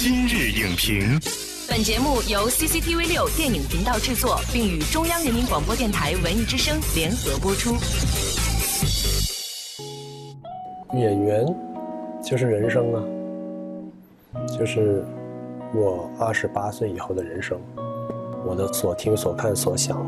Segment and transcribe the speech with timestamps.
[0.00, 1.18] 今日影评，
[1.68, 7.74] 本节目由 CCTV 六电影频道制作，并与中央人民广播电台文艺之声联合播出。
[10.96, 11.44] 演员
[12.22, 13.02] 就是人生啊，
[14.56, 15.04] 就是
[15.74, 17.58] 我二十八岁以后的人生，
[18.46, 19.98] 我的所听所看所想，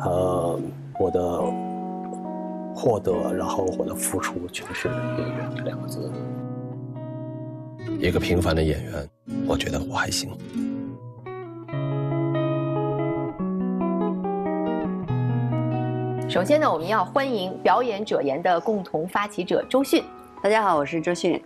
[0.00, 0.58] 呃，
[0.98, 1.40] 我的
[2.74, 6.10] 获得，然后我的付出，全是演员这两个字。
[7.98, 9.08] 一个平凡的演员，
[9.46, 10.30] 我觉得我还行。
[16.28, 20.04] 首先呢，我们要欢迎表演者言的共同发起者周迅，
[20.42, 21.42] 大家好，我是周迅，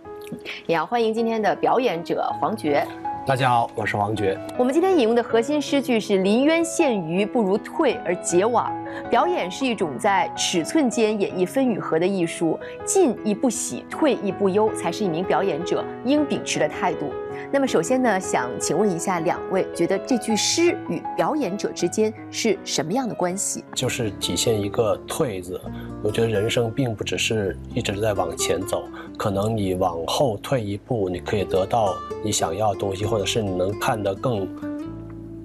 [0.67, 2.85] 也要欢迎今天的表演者黄觉。
[3.25, 4.37] 大家好，我是黄觉。
[4.57, 8.71] 我们今天引用的核心诗句是“临渊羡鱼，不如退而结网”。
[9.09, 17.11] 表演是一种在尺寸间演绎分与合的艺术，进亦不喜，退亦不忧，才是一名表演者应秉持的态度。
[17.51, 23.63] 那么，首先呢，想请问一下两位，觉得这句诗与表演者之间是什么样的关系？
[23.73, 25.59] 就是体现一个“退”字。
[26.01, 28.83] 我觉得人生并不只是一直在往前走，
[29.17, 34.47] 可能你往后退一步，你可以得到你想要的东西，或者是你能看得更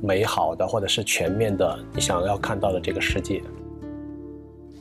[0.03, 3.43] 美好的，或者是全面的你想要看到的这个世界。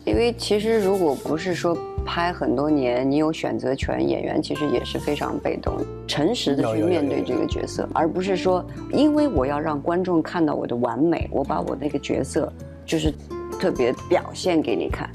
[0.05, 12.51] 因为其实如果不是说拍很多年，你有选择权，演员其实也是非常被动，诚实的去面对这个角色，而不是说因为我要让观众看到我的完美，我把我那个角色
[12.85, 13.13] 就是
[13.59, 15.07] 特别表现给你看。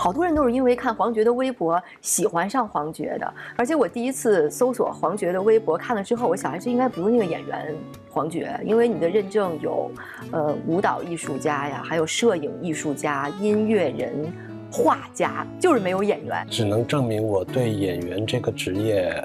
[0.00, 7.74] 好多人都是因为看黄觉的微博喜欢上黄觉的，而且我第一次搜索黄觉的微博看了之后，我想这应该不是那个演员
[8.08, 9.90] 黄觉，因为你的认证有，
[10.30, 14.32] 呃，舞蹈艺术家呀，还有摄影艺术家、音乐人、
[14.72, 16.46] 画家， 就是没有演员。
[16.48, 19.22] 只能证明我对演员这个职业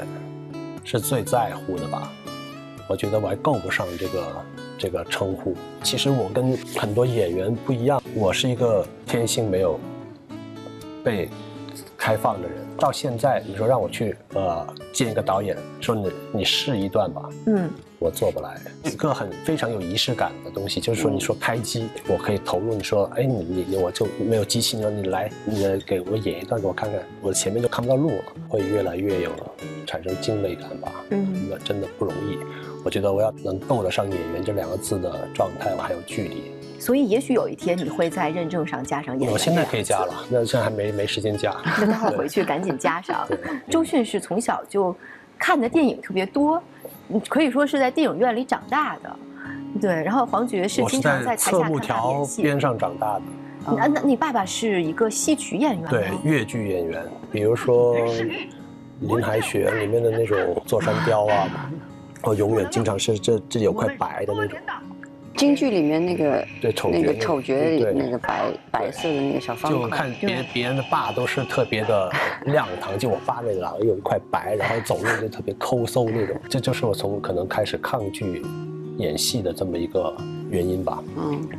[0.83, 2.11] 是最在乎的吧？
[2.89, 4.45] 我觉得我还够不上这个
[4.77, 5.55] 这个称呼。
[5.83, 9.79] 其实我跟很多演员不一样，我是一个天性没有。
[11.05, 11.29] 被
[11.95, 18.59] 开放的人，到现在你说让我去呃见一个导演，说你你试一段吧，嗯，我做不来。
[18.83, 22.73] 一个很非常有仪式感的东西，就是说你说开机，我可以投入。
[22.73, 29.31] 你说哎你你我就没有机器，你说你来你来给我演一段给我看看，我前面就看不到路了，会越来越有
[29.85, 30.91] 产生敬畏感吧。
[31.11, 32.37] 嗯，那真的不容易。
[32.85, 36.43] 我觉得我要能够得上演员这两个字的状态，我还有距离。
[36.79, 39.31] 所以，也许有一天你会在认证上加上演员。
[39.33, 41.51] 我现在可以加了，那现在还没没时间加。
[41.81, 43.27] 那待会儿回去赶紧加上。
[43.71, 44.95] 周迅是从小就
[45.39, 46.61] 看的电影特别多，
[47.27, 49.15] 可以说是在电影院里长大的。
[49.81, 52.43] 对，然后黄觉是经常在台下看他演戏。
[52.43, 53.21] 边上长大的。
[53.75, 55.89] 那那你爸爸是一个戏曲演员？
[55.89, 57.97] 对，越剧演员，比如说
[58.99, 61.49] 《林海雪》里面的那种座山雕啊，
[62.25, 64.57] 我永远经常是这这有块白的那种。
[65.37, 67.53] 京剧里面那个对丑那个丑角
[67.93, 72.09] 那个白白色的那个小方块，就看别别人的爸都是特别的
[72.47, 78.41] 亮堂，就我爸那个有一块白，然后走路就特别抠搜那种，这就是我从可能开始抗拒
[78.97, 80.15] 演戏的这么一个
[80.49, 81.03] 原因吧。
[81.17, 81.49] 嗯，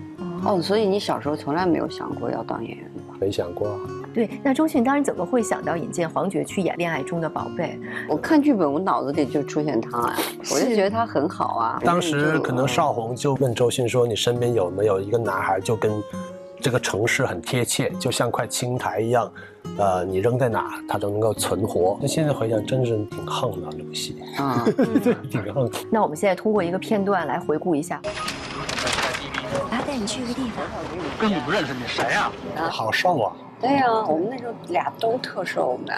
[0.42, 2.95] 哦，所以你小时候从来没有想过要当演员吧？
[3.20, 3.78] 没想过。
[4.14, 7.78] 对，那周迅当时怎么会想到引荐黄觉去演《恋爱中的宝贝》？
[8.08, 10.16] 我看剧本，我脑子里就出现他呀，
[10.52, 11.80] 我就觉得他很好啊。
[11.84, 15.92] 当时可能邵红就问周迅说：“你身边有没有一个男孩，就跟
[16.60, 19.30] 这个城市很贴切，就像块青苔一样，
[19.76, 25.70] 呃，你扔在哪，他都能够存活。”那现在回想，真是挺横的这部戏啊，对， 挺横。
[25.90, 28.00] 那我们现在通过一个片段来回顾一下。
[29.58, 30.78] 我要带你去一个地方，
[31.18, 32.30] 跟你不认识，你谁呀？
[32.70, 33.32] 好瘦啊。
[33.60, 35.94] 对呀，我们那时候俩都特瘦的。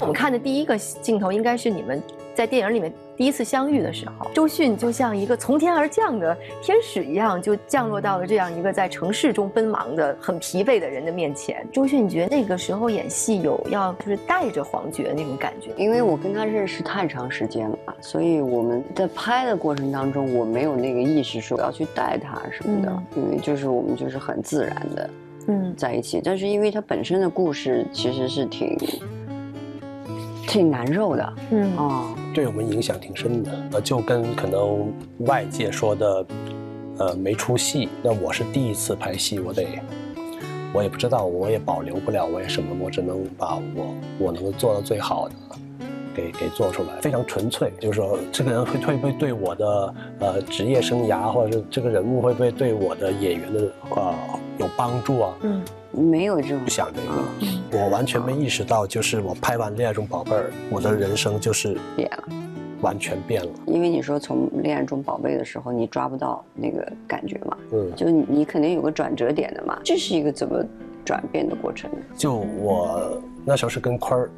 [0.00, 2.02] 我们看的第一个镜头应该是你们
[2.34, 11.66] 在电影里面第一次相遇的时候，周迅就像一个从天而降的天使一样，就降落到了这样一个在城市中奔忙的很疲惫的人的面前。
[11.72, 15.70] 周迅，你觉得那个时候演戏有要就是带着黄觉那种感觉？
[15.78, 25.10] 因为我跟他认识太长时间了，所以我们在拍的过程当中，我没有那个意识说要去带他什么的，因为就是我们就是很自然的。
[25.48, 28.76] 嗯，在一起，但是因为他本身的故事其实是挺
[30.46, 33.50] 挺难受的，嗯啊，对我们影响挺深的。
[33.72, 36.26] 呃，就跟可能外界说的，
[36.98, 37.88] 呃，没出戏。
[38.02, 39.66] 那我是第一次拍戏，我得，
[40.72, 45.34] 我也不知道，我也保留不了，我也什么，我只能把我我能够做到最好的，
[46.14, 47.72] 给给做出来，非常纯粹。
[47.80, 54.14] 就是说，这个人会会不会对我的呃职业生涯，或者是这个人物会不会对我的演员的呃。
[54.58, 55.34] 有帮助啊？
[55.42, 55.62] 嗯，
[55.92, 56.58] 没有这种。
[56.60, 62.24] 不想这个，我完全没意识到，就是我拍完《恋爱中宝贝儿》，我的人生就是变了，
[62.80, 63.50] 完全变了。
[63.66, 70.64] 因为你说从恋爱中宝贝的时候，你抓不到那个感觉嘛，嗯，就你你肯定有个转折点的嘛，这是一个怎么
[71.04, 71.98] 转变的过程呢？
[72.16, 74.30] 就我那时候是跟坤儿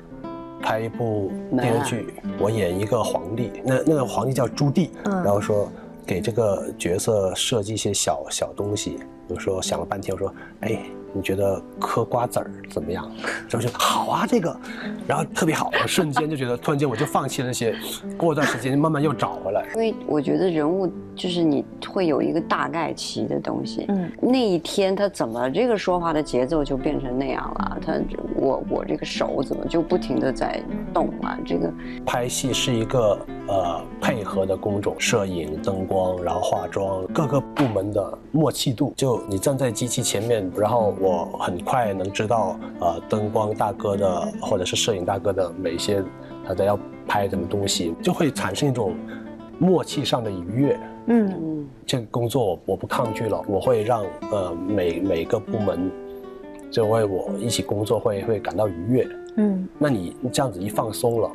[0.60, 2.06] 拍一部电视剧，
[2.38, 5.22] 我演一个皇帝，那那个皇帝叫朱棣，嗯。
[5.22, 5.70] 然后说
[6.08, 10.80] 给这个角色设计一些小小东西，有时候想了半天，我说，哎，
[11.12, 13.06] 你觉得嗑瓜子儿怎么样？
[13.46, 14.58] 然后就好啊，这个，
[15.06, 17.76] 然后特别好，我瞬间就觉得，突然间我就放弃了那些，
[18.16, 19.68] 过段时间慢慢又找回来。
[19.74, 27.78] 因为我觉得人物就是你会有一个大概齐的东西，嗯，那一天他怎么这个说话的节奏就变成那样了？
[27.84, 27.94] 他
[28.36, 30.62] 我我这个手怎么就不停的在
[30.94, 31.36] 动啊？
[31.44, 31.68] 这个
[32.06, 33.18] 拍戏是一个
[33.48, 38.92] 呃配合的工种，摄影、灯光，然后化妆，各个部门的默契度。
[38.96, 46.00] 就你站在机器前面，然后我很快能知道呃灯光大哥的或者是摄影大哥的每一些
[46.46, 46.78] 他的要
[47.08, 48.94] 拍什么东西，就会产生一种
[49.58, 50.80] 默契上的愉悦。
[51.06, 55.90] 嗯嗯这个工作我我不抗拒了，我会让呃每每个部门
[56.70, 59.08] 就为我一起工作会会感到愉悦。
[59.36, 61.30] 嗯那你这样子一放松了，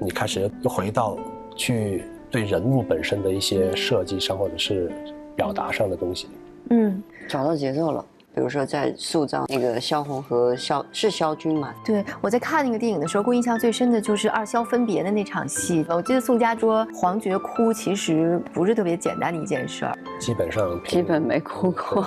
[0.00, 1.18] 你开始又回到
[1.54, 4.90] 去对人物本身的一些设计上或者是
[5.36, 6.28] 表达上的东西。
[6.70, 8.04] 嗯，找到节奏了。
[8.38, 15.84] 比如说在塑造那个萧红和萧是萧军嘛，对，我在看那个电影的时候，给我印象最深的就是二萧分别的那场戏。
[15.88, 19.98] 我记得宋佳说黄觉哭其实不是特别简单的一件事儿。
[20.20, 22.06] 基本上基本没哭过。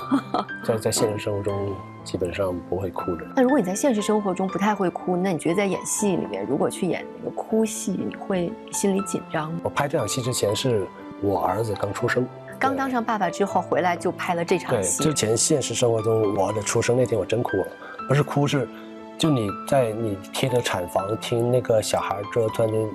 [0.63, 1.75] 在 在现实生活中
[2.05, 3.25] 基本上不会哭的。
[3.35, 9.59] 那如果你在现实生活中不太会哭，那你觉得在演戏里面，如果去演那个哭戏，你会心里紧张吗？
[9.65, 10.87] 我拍这场戏之前是
[11.21, 12.25] 我儿子刚出生，
[12.61, 15.11] 刚当上爸爸之后回来就拍了这场对，戏之。
[15.11, 17.67] 前现实生活中我儿子出生那天我真哭了，
[18.07, 18.69] 不是哭是，
[19.17, 22.87] 就你在你贴着产房听那个小孩儿这突然间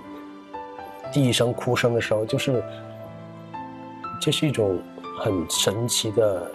[1.13, 2.63] 第一声哭声的时候，就是
[4.21, 4.79] 这是一种
[5.19, 6.49] 很神奇的，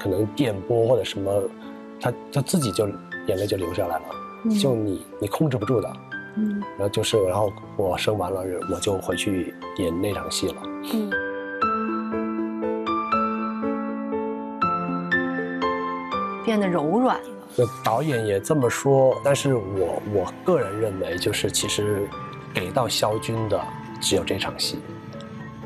[0.00, 1.30] 可能电波或者什么，
[2.00, 2.88] 他他自己就
[3.26, 4.04] 眼泪就流下来了，
[4.58, 5.92] 就你你控制不住的。
[6.36, 8.42] 嗯然后就是，然后我生完了，
[8.72, 10.54] 我就回去演那场戏了。
[10.94, 11.12] 嗯。
[16.44, 17.28] 变得柔软了。
[17.56, 22.08] 那导演也这么说，但是我我个人认为，就是其实
[22.52, 23.60] 给到肖军的
[24.00, 24.78] 只有这场戏，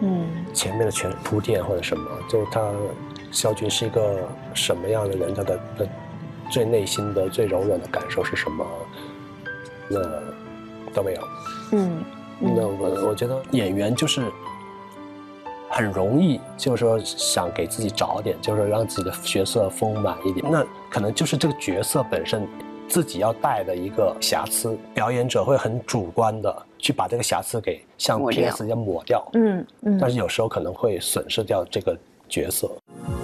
[0.01, 2.71] 嗯前面的全铺垫或者什么，就他
[3.31, 5.89] 肖军是一个什么样的人，他的的
[6.51, 8.67] 最内心的最柔软的感受是什么，
[9.89, 10.01] 那
[10.93, 11.23] 都没有。
[11.73, 12.05] 嗯
[12.41, 14.23] 那我我觉得演员就是
[15.79, 20.45] 很容易，就是说想给自己找点，就是让自己的角色丰满一点。
[20.51, 22.45] 那可能就是这个角色本身
[22.89, 29.99] 自己要带的一个瑕疵，表演者会很主观的去把这个瑕疵给像 PS 一样抹掉，嗯嗯。
[30.01, 31.97] 但是有时候可能会损失掉这个
[32.29, 32.69] 角色。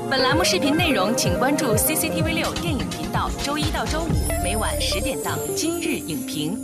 [0.09, 6.57] 本栏目视频内容，请关注 CCTV 六电影频道，周一到周五每晚十点档《今日影评》。